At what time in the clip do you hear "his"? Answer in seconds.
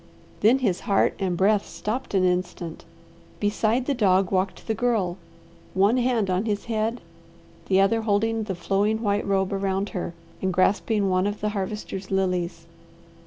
0.65-0.79, 6.45-6.65